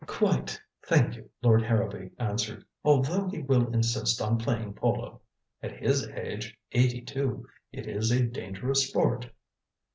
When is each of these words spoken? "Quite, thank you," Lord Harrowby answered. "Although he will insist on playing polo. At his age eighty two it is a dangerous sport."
"Quite, 0.07 0.59
thank 0.83 1.13
you," 1.15 1.29
Lord 1.43 1.61
Harrowby 1.61 2.09
answered. 2.17 2.65
"Although 2.83 3.27
he 3.27 3.43
will 3.43 3.67
insist 3.71 4.19
on 4.19 4.39
playing 4.39 4.73
polo. 4.73 5.21
At 5.61 5.73
his 5.77 6.07
age 6.07 6.57
eighty 6.71 7.01
two 7.03 7.47
it 7.71 7.85
is 7.85 8.09
a 8.09 8.23
dangerous 8.25 8.87
sport." 8.89 9.29